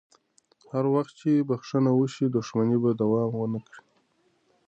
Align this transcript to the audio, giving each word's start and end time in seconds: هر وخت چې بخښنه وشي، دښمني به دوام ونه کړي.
هر 0.71 0.85
وخت 0.93 1.13
چې 1.21 1.45
بخښنه 1.49 1.91
وشي، 1.95 2.25
دښمني 2.35 2.77
به 2.83 2.91
دوام 3.01 3.31
ونه 3.37 3.59
کړي. 3.67 3.81